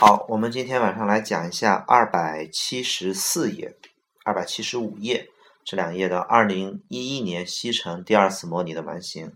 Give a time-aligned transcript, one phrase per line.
[0.00, 3.76] 好，我们今天晚上来讲一下二百七十四页、
[4.24, 5.28] 二百七十五页
[5.62, 9.30] 这两页的二零一一年西城第二次模拟的完形，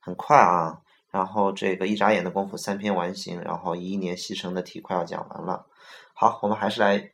[0.00, 0.80] 很快啊。
[1.10, 5.66] 然后这个一眨眼的功夫，三篇完形，然后一一年西城的题快要讲完了。
[6.14, 7.10] 好，我们还是来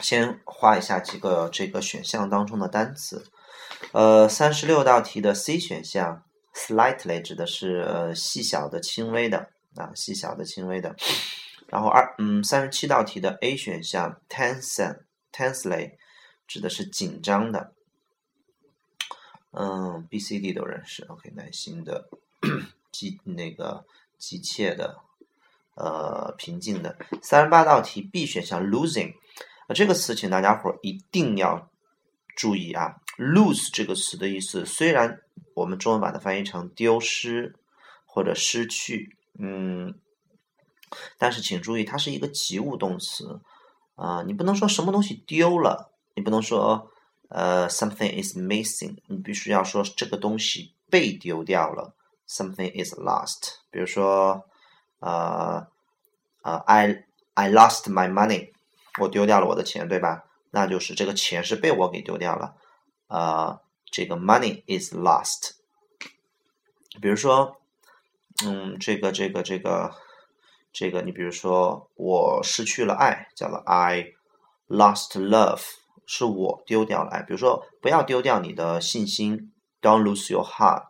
[0.00, 3.30] 先画一下几个这个选项当中的单词。
[3.92, 10.96] 呃，三十六道题的 C 选项，slightly 指的是呃细小的、轻微的啊，细小的、轻微的。
[11.72, 14.98] 然后二嗯，三十七道题的 A 选项，tense
[15.32, 15.92] tensely
[16.46, 17.72] 指的是紧张的，
[19.52, 21.02] 嗯，B、C、D 都认识。
[21.06, 22.10] OK，耐心的，
[22.92, 23.86] 急那个
[24.18, 24.98] 急切的，
[25.74, 26.94] 呃，平静的。
[27.22, 29.14] 三十八道题 B 选项，losing
[29.66, 31.70] 啊，这个词请大家伙儿一定要
[32.36, 35.22] 注意啊，lose 这个词的意思，虽然
[35.54, 37.54] 我们中文把它翻译成丢失
[38.04, 39.94] 或者失去，嗯。
[41.18, 43.40] 但是请注意，它是一个及物动词，
[43.94, 46.90] 啊，你不能说什么东西丢了，你不能说
[47.28, 51.94] 呃 something is missing，你必须要说这个东西被丢掉了
[52.28, 53.54] ，something is lost。
[53.70, 54.44] 比如说，
[55.00, 55.66] 呃
[56.42, 58.52] 呃，I I lost my money，
[59.00, 60.24] 我丢掉了我的钱，对吧？
[60.50, 62.56] 那就是这个钱是被我给丢掉了，
[63.08, 65.52] 呃，这个 money is lost。
[67.00, 67.56] 比如说，
[68.44, 69.94] 嗯，这个这个这个。
[70.72, 74.14] 这个你比如说，我失去了爱，叫了 I
[74.68, 75.60] lost love，
[76.06, 77.20] 是我丢掉了爱。
[77.20, 80.88] 比如说，不要丢掉你的信心，Don't lose your heart。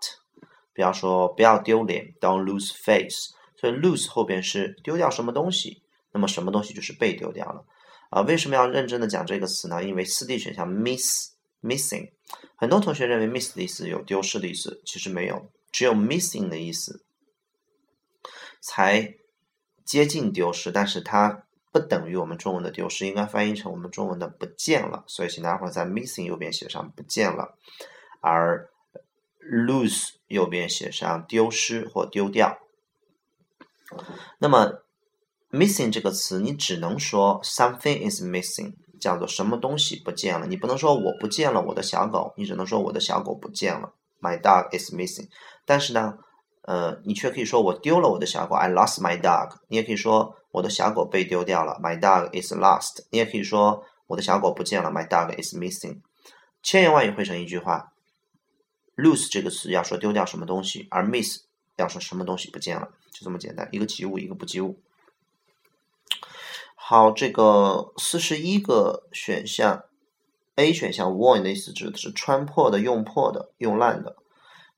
[0.72, 3.34] 不要说不要丢脸，Don't lose face。
[3.56, 7.64] 所以 lose 后边是丢掉什么东西，那么什么东西就是被丢掉了
[8.10, 8.22] 啊？
[8.22, 9.82] 为什么要认真的讲这个词呢？
[9.82, 12.12] 因为四 D 选项 miss missing，
[12.54, 17.04] 很多同学认为 miss 的意思有丢失的意思，其实没有，只有 missing 的意思
[18.60, 19.16] 才。
[19.84, 25.04] 接近丢失，但是它不等于我们中文的丢失，应该翻译成我们中文的不见了。
[25.06, 27.56] 所以请大家伙在 missing 右边写上不见了，
[28.20, 28.68] 而
[29.40, 32.58] lose 右边写上丢失或丢掉。
[34.38, 34.82] 那么
[35.50, 40.46] missing 这个词，你只能说 something is missing，叫做什么东西不见了。
[40.46, 45.28] 你不能说我不见了我的小狗，你只能说我的小狗不见了，my dog is missing。
[45.64, 46.18] 但是呢？
[46.62, 49.58] 呃，你却可以说我丢了我的小狗，I lost my dog。
[49.68, 53.04] 你也可以说我的小狗被丢掉了，My dog is lost。
[53.10, 56.02] 你也可以说我的小狗不见了，My dog is missing。
[56.62, 57.92] 千言万语汇成一句话
[58.96, 61.40] ，lose 这个词要说丢掉什么东西，而 miss
[61.76, 64.78] 要说什么东西不见了，就这么简单，一个及物，一个不及物。
[66.76, 69.84] 好，这个四十一个选项
[70.54, 74.16] ，A 选项 worn 的意思指的是穿破的、用破的、用烂的。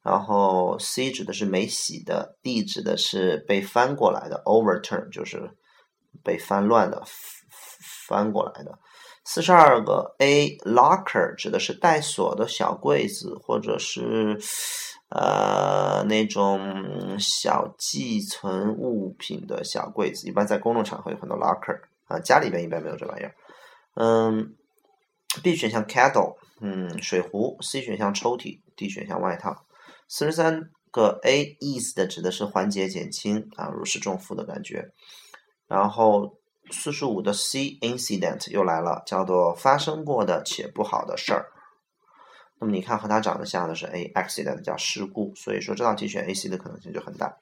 [0.05, 5.51] 然后 C 指的是没洗的，D 指的是被翻过来的，overturn 就是
[6.23, 7.03] 被翻乱的，
[8.07, 8.79] 翻过来的。
[9.25, 14.39] 四十二个 A locker 指的是带锁的小柜子，或者是
[15.09, 23.35] 呃那种小寄存物品的小柜子，一般在公众场合有很多 locker 啊，家里边一般没有这玩意儿。
[23.95, 24.55] 嗯
[25.43, 29.64] ，B 选项 kettle，嗯，水壶；C 选项抽屉；D 选项外套。
[30.09, 34.93] 四十三个 A ease 的指的是缓解、减轻啊，如释重负的感觉。
[35.67, 36.39] 然后
[36.71, 41.51] 四十五的 C incident 又来了，叫做发生过的且不好的事儿。
[42.61, 47.39] 那么你看和它长得像的是 A accident 叫事故，所以说这道题选 A C 的可能性就很大。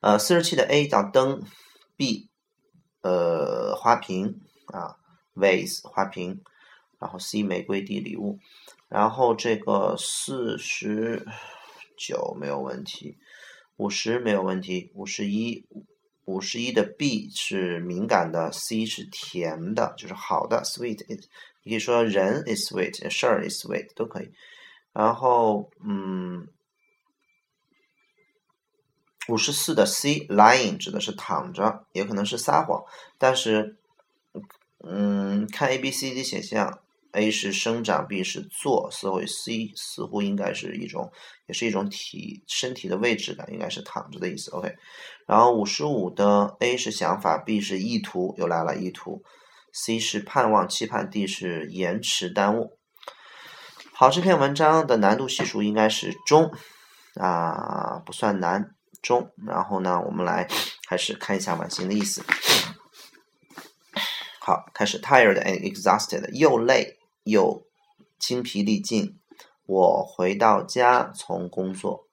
[0.00, 1.42] 呃，四十七的 A 叫灯
[1.96, 2.30] ，B
[3.02, 4.96] 呃花瓶啊
[5.34, 6.42] vase 花瓶，
[6.98, 8.38] 然后 C 玫瑰 D 礼物。
[8.88, 11.26] 然后这个四十
[11.98, 13.18] 九没有问题，
[13.76, 15.66] 五十没有问题，五十一，
[16.24, 21.04] 五十一的 B 是敏感的，C 是甜的，就是好的，sweet。
[21.64, 24.30] 你可以说人 is sweet，事儿 is sweet 都可以。
[24.92, 26.46] 然后嗯，
[29.28, 32.84] 五十四的 C lying 指的是躺着，也可能是撒谎，
[33.18, 33.76] 但是
[34.84, 36.78] 嗯，看 A、B、C、D 选项。
[37.16, 41.10] A 是生长，B 是坐，似乎 C 似乎应该是一种，
[41.46, 44.50] 也是一种体身体的位置感，应该是躺着的意思。
[44.50, 44.74] OK，
[45.26, 49.22] 然后五十五的 A 是想法，B 是意图，又来了意图
[49.72, 52.78] ，C 是盼望、期盼，D 是延迟、耽误。
[53.94, 56.52] 好，这篇文章的难度系数应该是中，
[57.14, 59.32] 啊，不算难，中。
[59.46, 60.46] 然后呢，我们来
[60.86, 62.22] 开始看一下完形的意思。
[64.38, 66.95] 好，开始，tired and exhausted，又累。
[67.26, 67.66] 又
[68.18, 69.18] 精疲力尽。
[69.66, 72.06] 我回到家从工作，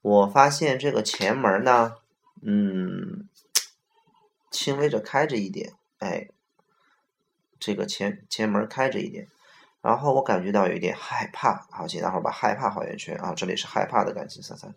[0.00, 1.96] 我发现这个前门呢，
[2.40, 3.28] 嗯，
[4.50, 6.28] 轻微着开着一点，哎，
[7.60, 9.28] 这个前前门开着一点，
[9.82, 14.72] 然后我感觉到有一点害怕，好，请大伙儿把害怕画圆圈啊，这里是害怕的感情色彩，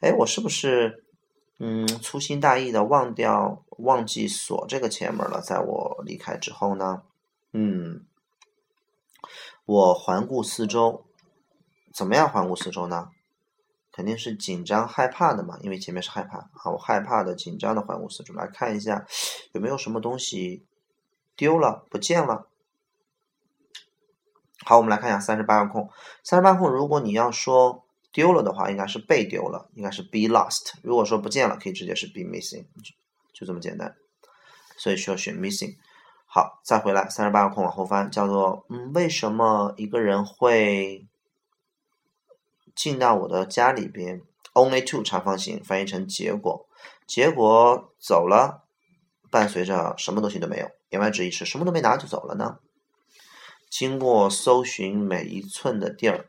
[0.00, 1.04] 哎，我是不是
[1.60, 5.40] 嗯粗心大意的忘掉忘记锁这个前门了？
[5.40, 7.04] 在我离开之后呢，
[7.52, 8.04] 嗯，
[9.68, 11.04] 我环顾四周，
[11.92, 13.10] 怎么样环顾四周呢？
[13.92, 19.06] 肯定是紧张害怕的嘛，因为前面是害怕啊，我害怕的、紧张的环顾四周，来看一下
[19.52, 20.64] 有没有什么东西
[21.36, 22.48] 丢了、不见了。
[24.64, 25.90] 好，我们来看一下三十八个空。
[26.24, 30.76] 三十八空，如果你要说丢了的话，应该是被丢了，应该是 be lost。
[30.82, 32.64] 如果说不见了，可以直接是 be missing，
[33.34, 33.94] 就这么简单。
[34.78, 35.76] 所以需要选 missing。
[36.30, 41.06] 好，再回来，三十八个空往后翻，叫做嗯，为什么一个人会？
[42.76, 44.22] 进到我的家里边
[44.54, 46.68] ，only two 长方形翻译成结果，
[47.08, 48.62] 结果走了，
[49.32, 50.70] 伴随着什么东西都没有。
[50.90, 52.60] 言外之意是什么都没拿就走了呢？
[53.68, 56.28] 经过搜寻每一寸的地儿，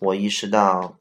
[0.00, 0.96] 我意识到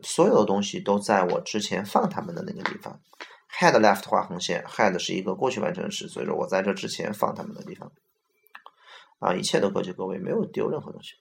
[0.00, 3.00] 所有的东西都在我之前放他们的那个地方。
[3.50, 7.90] Head left 画横线，head 是一个过去完成时，所以说我在这之前放他们的地方。
[9.20, 11.14] 啊，一切都各就各位，没有丢任何东西。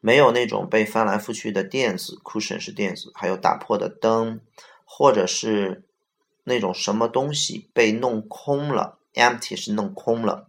[0.00, 4.40] 没有那种被翻来覆去的垫子，cushion 是垫子，还有打破的灯，
[4.84, 5.84] 或者是
[6.44, 10.48] 那种什么东西被弄空了，empty 是弄空了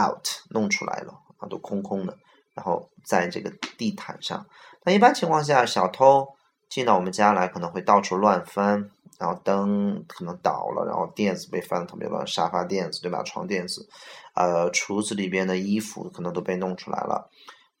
[0.00, 2.18] ，out 弄出来了啊，都空空的，
[2.54, 4.46] 然后在这个地毯上。
[4.82, 6.34] 那一般情况下，小偷
[6.68, 13.22] 进到我们家来，可能会到处乱翻，然后灯可能倒了，然后垫子被翻的特别乱，沙发垫子对吧？
[13.24, 13.88] 床垫子，
[14.34, 17.28] 呃，橱子里边的衣服可能都被弄出来了。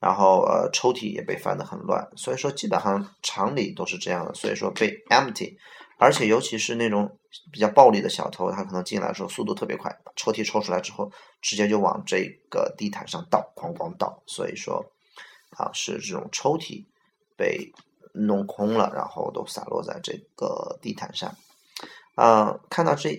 [0.00, 5.56] 然后呃，抽屉也被翻得很乱，所以说基本上常理都是这样的，所以说被 empty，
[5.98, 7.18] 而且尤其是那种
[7.50, 11.10] 比较暴力的小偷，他可能进来的时候速度特别快，抽屉抽出来之后，
[11.42, 14.84] 直接就往这个地毯上倒，哐哐倒，所以说
[15.56, 16.84] 啊是这种抽屉
[17.36, 17.72] 被
[18.12, 21.34] 弄空了，然后都洒落在这个地毯上，
[22.14, 23.18] 啊，看到这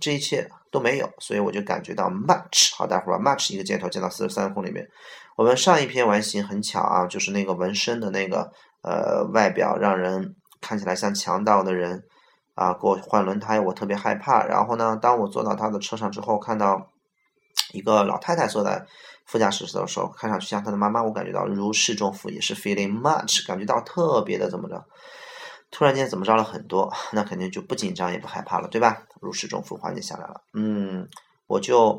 [0.00, 4.88] 这一切都没有，所以我就感觉到 much，好，待会儿把 much 一个箭头箭到四十三空里面。
[5.36, 8.50] 我们上一篇完形很巧啊，就是那个纹身的那个
[8.82, 12.02] 呃外表让人看起来像强盗的人
[12.54, 14.44] 啊，给我换轮胎，我特别害怕。
[14.44, 16.90] 然后呢，当我坐到他的车上之后，看到
[17.72, 18.84] 一个老太太坐在
[19.28, 24.84] 副驾驶的时候，看上去像他的妈妈，我感觉到如释重负，也是 feeling much，感觉到特别的怎么着，
[25.70, 29.04] 突然间怎么着了很多，那肯定就不紧张也不害怕了，对吧？
[29.20, 30.40] 如释重负，缓解下来了。
[30.54, 31.08] 嗯，
[31.46, 31.96] 我就。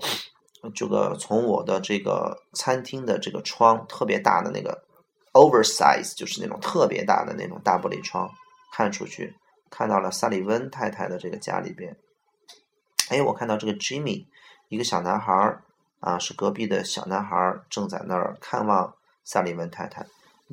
[0.76, 4.84] 这个从我的这个餐厅的这个窗特别大的那个
[5.32, 8.30] oversize，就是那种特别大的那种大玻璃窗，
[8.74, 9.34] 看出去
[9.70, 11.96] 看到了萨里温太太的这个家里边。
[13.08, 14.26] 哎，我看到这个 Jimmy，
[14.68, 15.64] 一个小男孩儿
[16.00, 20.06] 啊，是隔壁的小男孩，正在那儿看望萨里文太太。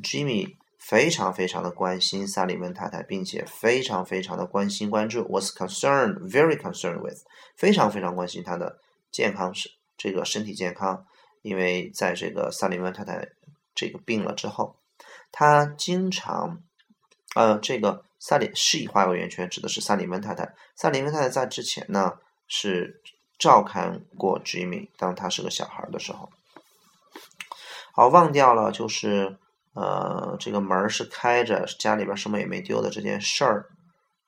[0.03, 7.23] Jimmy 非常非常的关心萨里文太太，并且非常非常的关心关注，was concerned very concerned with，
[7.57, 8.79] 非常非常关心她的
[9.11, 9.71] 健康是。
[9.99, 11.07] 这个身体健康，
[11.41, 13.31] 因为在这个萨利文太太
[13.75, 14.77] 这个病了之后，
[15.33, 16.61] 他经常，
[17.35, 20.55] 呃，这个萨里，she 画个圆圈，指的是萨利文太太。
[20.75, 23.01] 萨利文太太在之前呢是
[23.39, 26.31] 照看过 Jimmy，当他是个小孩的时候。
[27.93, 29.39] 好，忘掉了，就是
[29.75, 33.71] 呃，这个门是开着，家里边什么也没丢的这件事儿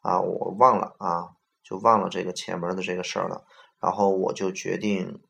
[0.00, 1.30] 啊，我忘了啊，
[1.62, 3.44] 就忘了这个前门的这个事儿了。
[3.80, 5.20] 然后我就决定。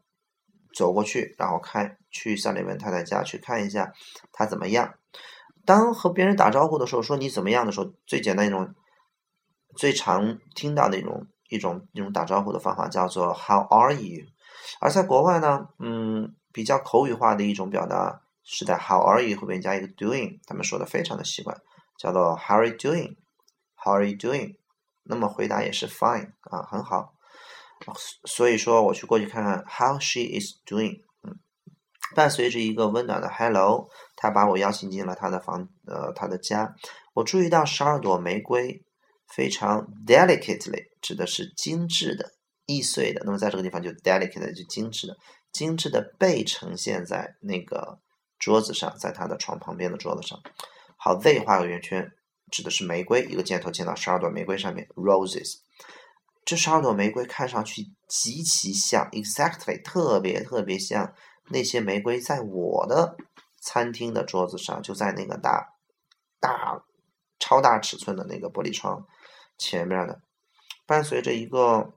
[0.75, 3.94] 走过去，然后看去萨里文太太家去看一下
[4.30, 4.94] 她怎么样。
[5.64, 8.75] 当和别人打招呼的时候，说你怎么样的时候，最简单一种、
[9.75, 14.26] 最常听到的一种、一种、一种打招呼的方法叫做 “How are you？”
[14.81, 21.57] 而在国外呢，嗯，比较口语化的一种表达是在 “How are you” 后边加一个 “doing”，他们说的非常的习惯，
[21.97, 24.57] 叫做 “How are you doing？”“How are you doing？”
[25.05, 27.14] 那么回答也是 “Fine” 啊，很好。
[28.25, 31.02] 所以说，我去过去看看，how she is doing。
[31.23, 31.38] 嗯，
[32.14, 36.75] 伴随着一个温暖的 hello，他把我邀请进了他的房，呃，他的家。
[37.14, 38.85] 我注意到十二朵玫瑰
[39.28, 42.32] 非常 delicately，指的是精致的、
[42.66, 43.23] 易碎的。
[43.25, 45.16] 那么在这个地方就 delicate 就精致的，
[45.52, 48.00] 精致的被呈现在那个
[48.38, 50.40] 桌子上，在他的床旁边的桌子上。
[50.97, 52.11] 好，they 画个圆圈，
[52.50, 55.58] 指的是玫瑰，一个箭头箭到十二朵玫瑰上面，roses。
[56.44, 61.12] 这十二朵玫瑰看上去极其像，exactly 特别特别像
[61.50, 63.16] 那些玫瑰在我的
[63.61, 65.75] 餐厅的桌子上，就在那个大
[66.40, 66.82] 大
[67.38, 69.06] 超大尺寸的那个玻璃窗
[69.59, 70.23] 前面的，
[70.87, 71.93] 伴随着一个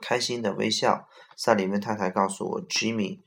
[0.00, 1.08] 开心的微笑。
[1.36, 3.20] 萨里文太太告诉我，Jimmy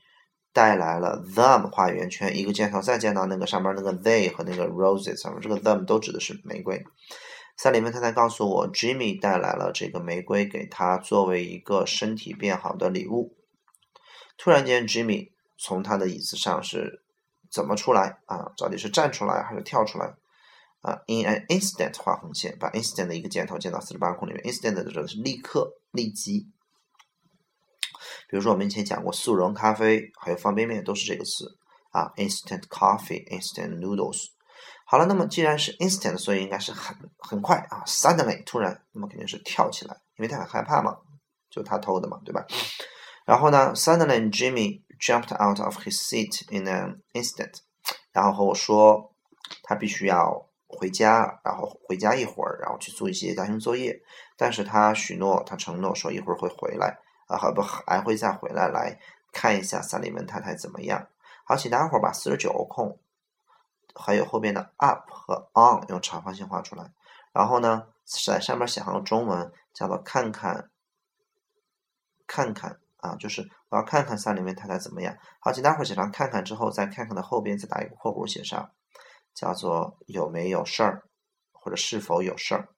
[0.52, 6.84] 带来了 them 画圆圈，一个箭头再见到那个上面那个 they 和那个 roses 上面，这个 them 都指的是玫瑰。
[7.56, 13.34] 萨里文太太告诉我，Jimmy 带来了这个玫瑰给他作为一个身体变好的礼物。
[14.36, 17.02] 突然间，Jimmy 从他的椅子上是
[17.50, 18.52] 怎么出来啊？
[18.58, 20.14] 到底是站出来还是跳出来？
[20.82, 24.42] 啊，in an instant 画横线，把 instant 的一个箭头箭到四十八空里面。
[24.44, 26.46] instant 的这个是立刻、立即。
[28.28, 31.56] 比如说我们以前讲过速溶咖啡，还有方便面都是这个词
[31.90, 34.28] 啊，instant coffee，instant noodles。
[34.84, 40.98] 好了，那么既然是 instant，所以应该是很很快啊，suddenly 突然，那么肯定是跳起来，因为他很害怕嘛，
[41.48, 42.44] 就他偷的嘛，对吧？
[43.24, 47.60] 然后呢，suddenly Jimmy jumped out of his seat in an instant，
[48.12, 49.14] 然后和我说
[49.62, 50.48] 他必须要
[50.78, 54.02] 回家，然后回家一会儿，然后去做一些家庭作业。
[54.36, 56.98] 但是他许诺，他承诺说一会儿会回来
[57.28, 58.98] 啊，还不还会再回来来
[59.32, 61.08] 看一下萨利文太太怎么样。
[61.44, 62.98] 好，请大家伙把四十九个空。
[63.94, 66.90] 还有后边的 up 和 on 用长方形画出来，
[67.32, 70.70] 然后呢，在上面写上中文，叫做看看，
[72.26, 75.14] 看看啊，就是我要看看萨里面太太怎么样。
[75.40, 78.70] 好，请待会儿写上看看之后，在看看的后边再打一个括弧，写上
[79.34, 81.02] 叫做有没有事儿，
[81.52, 82.68] 或者是否有事儿。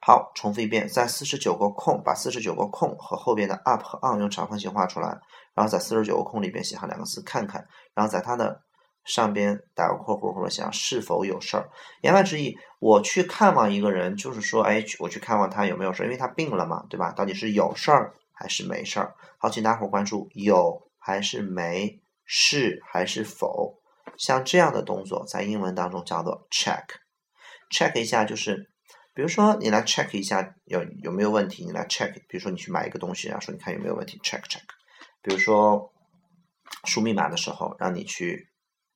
[0.00, 5.08] 好，重复一遍，在四十九个空，把四十九个空和后边的 up 和 on 用长方形画出来，
[5.54, 8.62] 然后在四十九个空里边写上两个字看看，然后在它的
[9.04, 11.68] 上边打个括弧或者想是否有事儿，
[12.02, 17.12] 言外之意，我去看望一个人，就是说，哎，我去看望他有没有事儿，因为他病了嘛，对吧？
[17.12, 19.14] 到底是有事儿还是没事儿？
[19.38, 23.74] 好，请大伙关注有还是没，是还是否？
[24.18, 28.70] 像这样的动作在英文当中叫做 check，check 一下就是，
[29.14, 34.60] 比如说你来 check 一下有有没有问题，你来 check，比如说你去买一个东西，然后说你看有没有问题，check check，
[35.22, 35.90] 比如说
[36.84, 38.50] 输密码的时候让你去。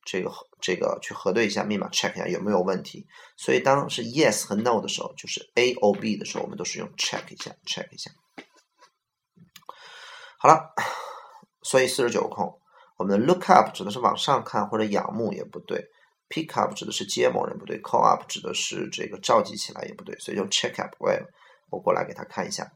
[0.05, 3.07] 这个这个去核对一下密码，check 一下有没有问题。
[3.37, 8.11] 所以当是 yes 和 no 的时候，就是 A O B 的时候，我们都是用 check 一下，check 一下。
[10.37, 10.73] 好了，
[11.61, 12.59] 所以四十九空，
[13.03, 15.85] 我们 look up 指的是往上看或者仰慕也不对
[16.29, 20.95] ，pick up 指的是接某人不对，call up 指的是这个召集起来也不对，所以用 check up。
[20.99, 21.25] w e l
[21.69, 22.71] 我过来给他看一下，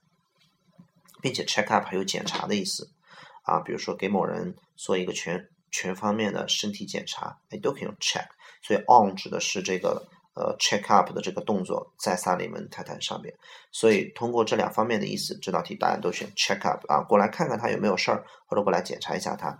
[1.21, 2.89] 并且 check up 还有检查的意思
[3.43, 5.47] 啊，比如说给某人做一个全。
[5.69, 8.25] 全方面的身体检查，哎，都可以用 check。
[8.63, 13.33] 所以 on 指的是这个呃 check up 的这个动作在萨利门太太上面。
[13.71, 19.57] 所以通过这两方面的意思，这道题答案都选 check up 啊，过来看看他有没有事儿，或者过来检查一下他。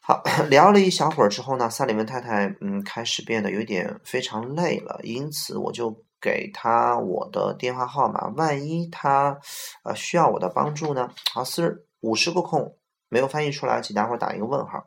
[0.00, 9.38] 好， 聊了一小会儿之后呢，萨利文太太嗯开始变得有点非常累了，因此我就给他我的电话号码，万一他
[9.84, 11.08] 呃需要我的帮助呢？
[11.32, 12.76] 好，四十五十个空。
[13.08, 14.86] 没有翻译出来，请大伙打一个问号，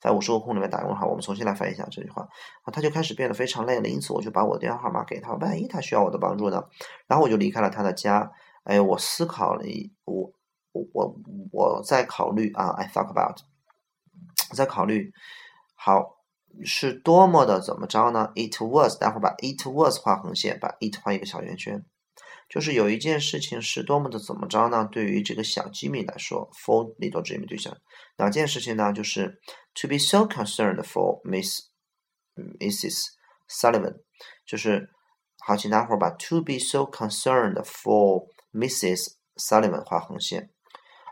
[0.00, 1.06] 在五十个空里面打个问号。
[1.06, 2.22] 我们重新来翻译一下这句话
[2.62, 6.64] 啊，他就开始变得非常累了，因此我就把我的电话号码给他，万一他需要我的帮助呢？
[7.06, 8.32] 然后我就离开了他的家。
[8.64, 10.32] 哎，我思考了一，我
[10.72, 11.16] 我我
[11.52, 13.38] 我在考虑啊，I thought about，
[14.54, 15.12] 在考虑，
[15.76, 16.16] 好
[16.64, 21.84] 是多么的怎么着呢？It was，待会儿把 It was 画横线，把 It 画一个小圆圈。
[22.48, 24.88] 就是有一件事情是多么的怎么着呢？
[24.90, 27.76] 对于这个小吉米来说，for little Jimmy 对象，
[28.16, 28.92] 哪件事情呢？
[28.92, 29.40] 就是
[29.74, 31.62] to be so concerned for Miss
[32.36, 33.08] Mrs
[33.48, 33.96] Sullivan，
[34.46, 34.90] 就是
[35.44, 40.50] 好，请大伙儿把 to be so concerned for Mrs Sullivan 画横线，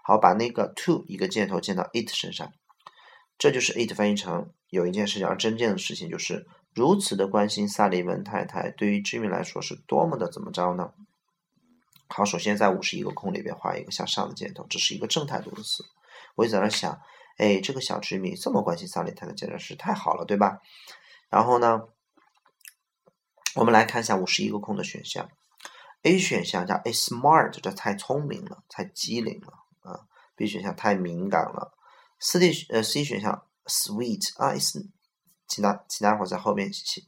[0.05, 2.53] 好，把那个 to 一个箭头箭到 it 身上，
[3.37, 10.93] 这就是 it 翻译成有一件事情，而真正的事情就是如此的关心萨利文太太，对于 Jimmy 来说是多么的怎么着呢？
[12.07, 15.85] 好，首先在五十一个空里边画一个向上的箭头，这是一个正态度的词。
[16.37, 17.01] 我就在那想，
[17.39, 20.61] 哎，这个小居民这么关心萨利太太，简直是太好了，对吧？
[21.31, 21.89] 然后呢，
[23.57, 25.29] 我们来看一下五十一个空的选项。
[26.03, 30.07] A 选项叫 A smart，这太聪明了，太机灵了啊。
[30.37, 31.73] B 选项太敏感了。
[32.21, 34.77] 四 D 呃 C 选项 sweet 啊，is，
[35.49, 37.03] 请大请大伙在后面写，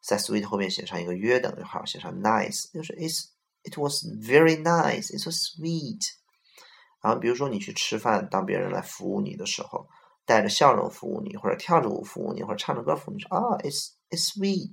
[0.00, 3.37] 在 sweet 后面写上一个约等于号，写上 nice，就是 is。
[3.68, 5.10] It was very nice.
[5.10, 6.00] It was sweet.
[7.02, 9.86] 然后，比如说你去吃饭，当别人来服务你的时候，
[10.24, 14.72] 带着笑容服务你，或者跳着舞服务你，或者唱着歌服务你，说啊，it's it's sweet，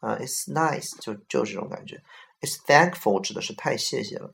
[0.00, 2.02] 啊，it's nice，就就是这种感觉。
[2.40, 4.30] It's thankful 指的是太谢谢了。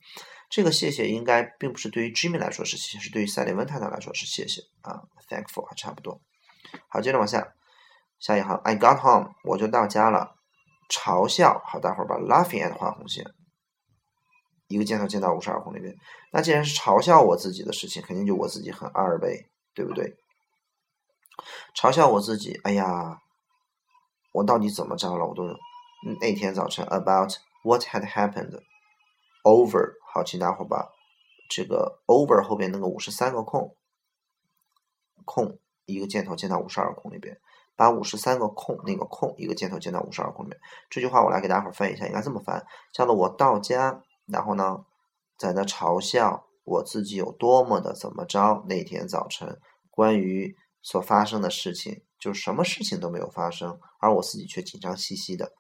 [0.51, 5.03] 这个谢谢应该并不是对于 Jimmy 来说是谢谢，是对于赛利文太太来说是谢谢啊。
[5.29, 6.21] Thankful 还差不多。
[6.89, 7.55] 好，接着往下，
[8.19, 10.35] 下一行，I got home，我就到家了。
[10.91, 13.25] 嘲笑，好，待会儿把 laughing at 画红线。
[14.69, 15.95] 一个箭头箭到五十二空那边。
[16.33, 20.17] 那既然是嘲笑我自己的事情，肯定就我自己很二呗，对不对？
[21.75, 23.21] 嘲笑我自己，哎呀，
[24.33, 25.27] 我到底怎么着了？
[25.27, 25.43] 我都
[26.21, 28.61] 那天早晨 about what had happened
[29.43, 30.91] over，好，请大伙把
[31.49, 33.75] 这个 over 后边那个五十三个空
[35.25, 37.39] 空一个箭头箭到五十二空那边，
[37.75, 40.61] 把五十三个空那个空一个箭头箭到五十二空里面。
[40.89, 44.85] 这句话我来给大伙翻译一下，应该这么翻：叫做我到家，然后呢，
[45.39, 48.65] 在那嘲笑我自己有多么的怎么着。
[48.69, 49.59] 那天早晨
[49.91, 50.57] 关于。
[50.87, 55.51] 所发生的事情，就什么事情都没有发生，而我自己却紧张兮兮的。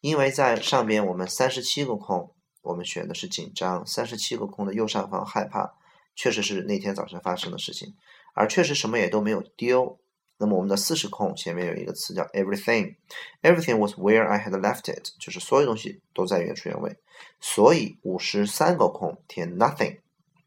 [0.00, 2.32] 因为在上边我们三十七个空，
[2.62, 5.74] 我们选的是紧张；三十七个空的右上方害怕，
[6.14, 7.96] 确实是那天早晨发生的事情，
[8.36, 9.98] 而确实什么也都没有丢。
[10.38, 16.96] 那么我们的四十空前面有一个词叫 everything，everything was where I had left it，就是所有东西都在原处原位。
[17.40, 19.98] 所以五十三个空填 nothing，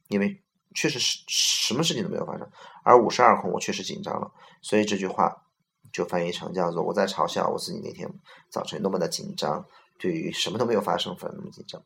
[0.07, 0.41] 因为。
[0.73, 2.49] 确实是什么事情都没有发生，
[2.81, 4.31] 而五十二空我确实紧张了，
[4.61, 5.43] 所以这句话
[5.91, 8.09] 就翻译成叫做我在嘲笑我自己那天
[8.49, 9.65] 早晨多么的紧张，
[9.99, 11.83] 对于什么都没有发生反而那么紧张。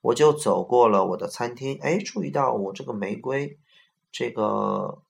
[0.00, 3.58] 我就走过了我的餐厅，哎，注意到我这个玫瑰，
[4.12, 5.02] 这个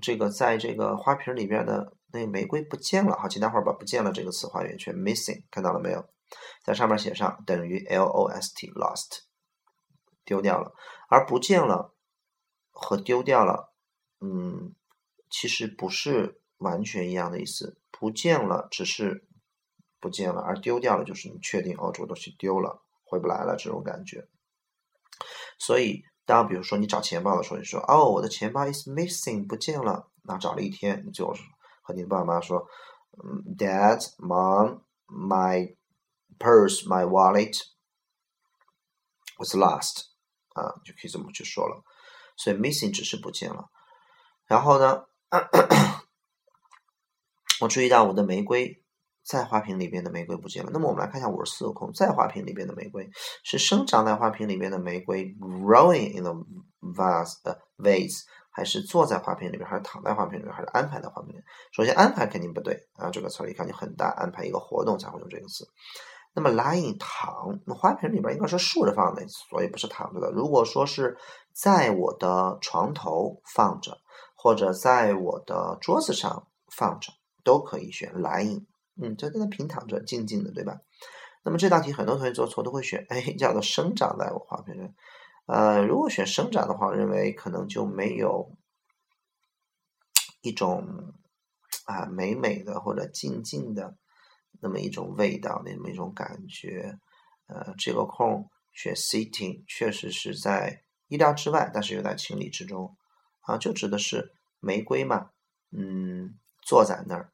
[0.00, 6.08] 这个在这个花瓶里边的那玫瑰不见了，哈，请待会儿把不见了这个词画圆圈，missing，看到了没有？
[6.62, 9.20] 在上面写上等于 lost，lost，
[10.24, 10.72] 丢掉了，
[11.08, 11.94] 而不见了。
[12.80, 13.72] 和丢掉了，
[14.20, 14.72] 嗯，
[15.30, 17.76] 其实不是完全一样的意思。
[17.90, 19.26] 不见了只是
[19.98, 24.28] 不见了，而丢掉了就是你确定哦，这个东西丢了，回不来了这种感觉。
[25.58, 30.10] 所以，当比如说你找钱包的时候，你说哦，我的钱包 is missing，不见了。
[30.24, 31.34] 那找了一天，你就
[31.80, 32.68] 和你的爸爸妈妈说，
[33.12, 35.74] 嗯，Dad, Mom, my
[36.38, 37.56] purse, my wallet
[39.38, 40.08] was lost，
[40.52, 41.82] 啊，就可以这么去说了。
[42.36, 43.70] 所以 missing 只是不见了，
[44.44, 45.06] 然后呢，
[47.62, 48.84] 我注意到我的玫瑰
[49.28, 50.70] 在花瓶里边的玫瑰不见了。
[50.72, 53.08] 那么我们来看一下五十四个空在花瓶里边的玫瑰
[53.44, 56.32] 是生长在花瓶里边的玫瑰 growing in the
[56.80, 61.40] vase 呃 vase 还是坐在花瓶里边，还是躺在花瓶里边，还是安排在花瓶里？
[61.70, 65.64] 首先安排肯定不对啊，这个词儿一看就很大，安排一个活动才会用这个词。
[66.34, 70.32] 那么 lying 躺，那花瓶里边应该是竖着放的，所以不是躺着的。
[70.32, 71.16] 如果说是
[71.52, 73.96] 在我的床头放着，
[74.34, 77.12] 或者在我的桌子上放着，
[77.44, 78.64] 都可以选 lying。
[79.00, 80.80] 嗯，就在那平躺着，静静的，对吧？
[81.44, 84.90] 那么这道题很多同学做错，都会选 A，叫做生长在我花瓶里。
[85.46, 88.52] 呃，如果选生长的话，认为可能就没有
[90.42, 91.14] 一种
[91.84, 93.96] 啊美美的或者静静的。
[94.60, 96.98] 那么一种味道，那么一种感觉，
[97.46, 102.96] 呃，这个空选 sitting 确实是在意料之外，但是又在情理之中，
[103.42, 105.30] 啊，就指的是玫瑰嘛，
[105.70, 107.30] 嗯，坐在那儿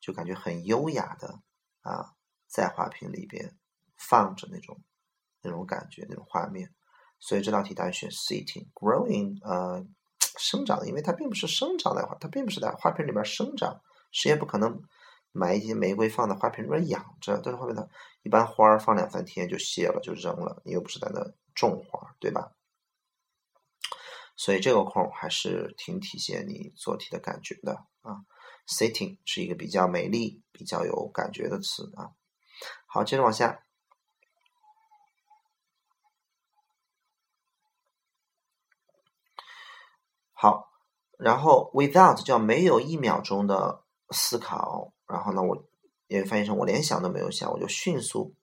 [0.00, 1.40] 就感觉很优雅的
[1.80, 2.14] 啊，
[2.46, 3.56] 在花瓶里边
[3.96, 4.82] 放着那种
[5.42, 6.74] 那种感觉那种画面，
[7.18, 9.84] 所以这道题答案选 sitting，growing 呃
[10.38, 13.80] 生长，因为它并不是生长在花，它并不是在花瓶里边生长，
[14.12, 14.82] 谁也不可能。
[15.30, 17.88] 买一些玫瑰放在花瓶里边养着，但是后面的
[18.22, 20.62] 一般花儿放两三天就谢了，就扔了。
[20.64, 21.22] 你又不是在那
[21.54, 22.56] 种花，对吧？
[24.34, 28.24] 所以这个空还是挺体现你做题的感觉的啊。
[28.68, 32.12] Sitting 是一个比较美丽、比较有感觉的词啊。
[32.86, 33.64] 好，接着往下。
[40.32, 40.70] 好，
[41.18, 44.92] 然后 without 叫没有一秒钟的思考。
[45.06, 45.66] 然后呢，我
[46.06, 48.36] 也翻译成我连想都没有想，我就迅速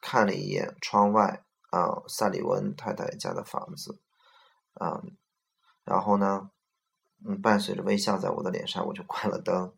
[0.00, 4.00] 看了一眼窗外啊，萨里文太太家的房子
[4.72, 5.02] 啊，
[5.84, 6.50] 然后呢，
[7.26, 9.72] 嗯，伴随着微笑在我的脸上，我就关了灯，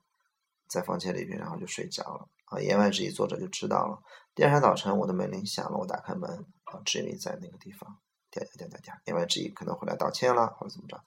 [0.68, 2.60] 在房间里边，然后就睡着了啊。
[2.60, 4.02] 言外之意，作者就知道了。
[4.34, 6.30] 第二天早晨，我的门铃响了，我打开门
[6.64, 7.98] 啊，Jimmy 在那个地方，
[8.30, 11.02] 点点点点点，言外之意可能会来道歉了，或者怎么着。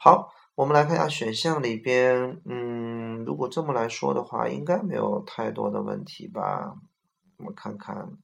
[0.00, 0.32] 好。
[0.56, 6.76] 我们来看一下选项里边，嗯，如果这么来说的话，应该没有太多的问题吧？
[7.38, 8.16] 我们看看，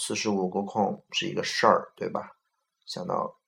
[0.00, 2.32] 四十五个空是一个事儿，对吧？
[2.86, 3.38] 想到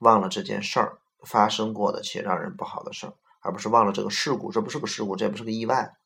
[0.00, 5.96] 忘了这件事儿发生过的且让人不好的事儿，而不是忘了这个事故，这不是个事故，这也不是个意外。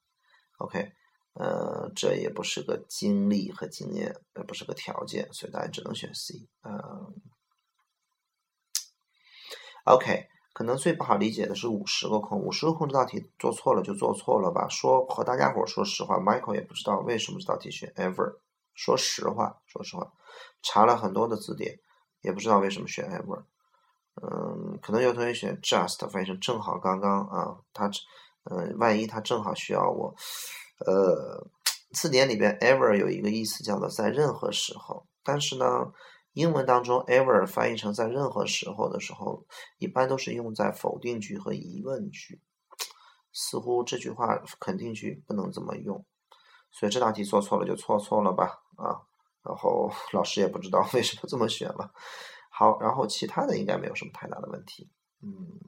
[0.58, 0.92] OK，
[1.34, 6.48] 呃，这也不是个经历和经验，也不是个条件，所以大家只能选 C。
[6.62, 7.14] 嗯。
[9.84, 14.66] OK，可能最不好理解的是五十个空，五十个空这道题做错了就做错了吧。
[14.68, 18.38] 说和大家伙说实话，Michael 也不知道为什么这道题选 ever
[18.74, 20.12] 说实话，说实话，
[20.62, 21.78] 查了很多的字典，
[22.22, 23.44] 也不知道为什么选 ever。
[24.22, 27.90] 嗯，可能有同学选 just，翻译成正好刚刚啊，他
[28.44, 30.14] 嗯，万一他正好需要我，
[30.86, 31.46] 呃，
[31.92, 35.66] 字典里边 ever 有一个意思叫做在任何时候，但是呢，
[36.32, 39.44] 英文当中 ever 翻译成在任何时候的时候，
[39.78, 42.40] 一般都是用在否定句和疑问句，
[43.32, 46.04] 似乎这句话肯定句不能这么用，
[46.70, 48.44] 所以这道题做错了就错错了吧，
[48.76, 48.96] 啊，
[49.42, 51.90] 然后老师也不知道为什么这么选了。
[52.58, 54.88] 好，然后其他的应该没有什么太大的问题，
[55.20, 55.60] 嗯，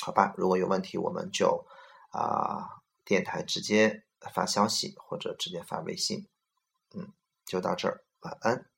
[0.00, 1.66] 好吧，如果有问题我们就
[2.10, 6.26] 啊电台直接发消息或者直接发微信，
[6.94, 7.12] 嗯，
[7.44, 8.71] 就到这儿，晚安。